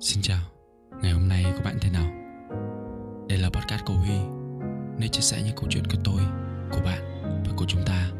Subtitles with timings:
[0.00, 0.40] Xin chào,
[1.02, 2.12] ngày hôm nay của bạn thế nào?
[3.28, 4.18] Đây là podcast của Huy
[4.98, 6.22] Nơi chia sẻ những câu chuyện của tôi,
[6.72, 8.10] của bạn và của chúng ta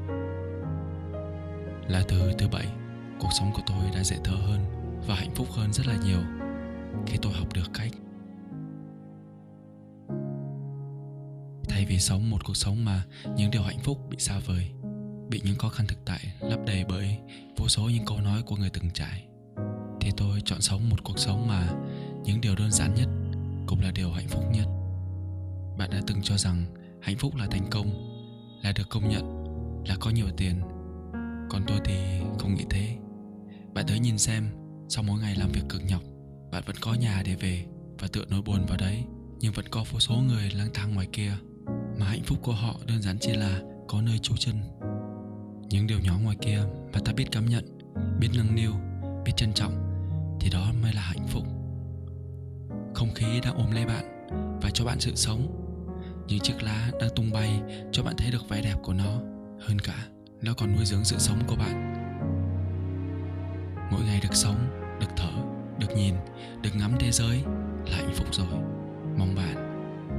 [1.89, 2.67] Là thứ thứ bảy,
[3.21, 4.61] cuộc sống của tôi đã dễ thở hơn
[5.07, 6.19] và hạnh phúc hơn rất là nhiều
[7.07, 7.91] khi tôi học được cách
[11.69, 13.05] Thay vì sống một cuộc sống mà
[13.37, 14.71] những điều hạnh phúc bị xa vời
[15.29, 17.19] Bị những khó khăn thực tại lấp đầy bởi
[17.57, 19.28] vô số những câu nói của người từng trải
[20.19, 21.69] tôi chọn sống một cuộc sống mà
[22.25, 23.09] những điều đơn giản nhất
[23.67, 24.67] cũng là điều hạnh phúc nhất.
[25.79, 26.65] Bạn đã từng cho rằng
[27.03, 27.91] hạnh phúc là thành công,
[28.63, 29.45] là được công nhận,
[29.89, 30.61] là có nhiều tiền.
[31.51, 31.95] Còn tôi thì
[32.39, 32.97] không nghĩ thế.
[33.75, 34.49] Bạn tới nhìn xem,
[34.89, 36.03] sau mỗi ngày làm việc cực nhọc,
[36.53, 37.65] bạn vẫn có nhà để về
[37.99, 39.05] và tựa nỗi buồn vào đấy,
[39.41, 41.33] nhưng vẫn có vô số người lang thang ngoài kia.
[41.99, 44.55] Mà hạnh phúc của họ đơn giản chỉ là có nơi trú chân.
[45.69, 46.63] Những điều nhỏ ngoài kia
[46.93, 47.79] mà ta biết cảm nhận,
[48.21, 48.73] biết nâng niu,
[49.25, 49.88] biết trân trọng
[50.41, 51.45] thì đó mới là hạnh phúc.
[52.95, 54.29] Không khí đang ôm lấy bạn
[54.63, 55.65] và cho bạn sự sống
[56.29, 57.61] những chiếc lá đang tung bay
[57.93, 59.21] cho bạn thấy được vẻ đẹp của nó.
[59.61, 60.07] Hơn cả,
[60.43, 61.95] nó còn nuôi dưỡng sự sống của bạn.
[63.91, 64.57] Mỗi ngày được sống,
[65.01, 65.31] được thở,
[65.79, 66.15] được nhìn,
[66.63, 67.43] được ngắm thế giới
[67.87, 68.61] là hạnh phúc rồi.
[69.19, 69.69] Mong bạn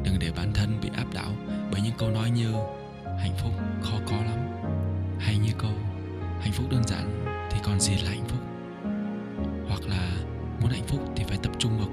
[0.04, 1.32] đừng để bản thân bị áp đảo
[1.72, 2.54] bởi những câu nói như
[3.20, 4.48] hạnh phúc khó có lắm
[5.20, 5.72] hay như câu
[6.40, 8.40] hạnh phúc đơn giản thì còn gì là hạnh phúc?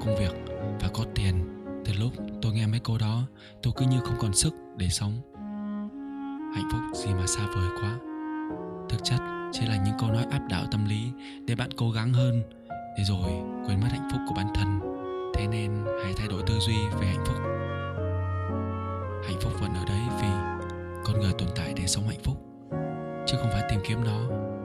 [0.06, 0.34] Công việc
[0.80, 1.34] và có tiền
[1.84, 2.12] từ lúc
[2.42, 3.22] tôi nghe mấy câu đó,
[3.62, 5.12] tôi cứ như không còn sức để sống.
[6.54, 7.98] Hạnh phúc gì mà xa vời quá.
[8.88, 9.18] Thực chất,
[9.52, 11.12] chỉ là những câu nói áp đảo tâm lý
[11.46, 12.42] để bạn cố gắng hơn
[12.98, 13.30] để rồi
[13.66, 14.80] quên mất hạnh phúc của bản thân.
[15.34, 17.36] Thế nên hãy thay đổi tư duy về hạnh phúc.
[19.28, 20.28] Hạnh phúc vẫn ở đấy vì
[21.04, 22.36] con người tồn tại để sống hạnh phúc,
[23.26, 24.20] chứ không phải tìm kiếm nó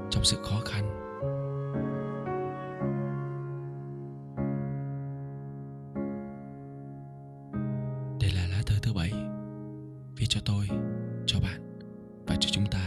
[0.10, 1.11] trong sự khó khăn.
[8.70, 9.12] Đây thứ bảy.
[10.16, 10.68] Viết cho tôi,
[11.26, 11.80] cho bạn
[12.28, 12.81] và cho chúng ta.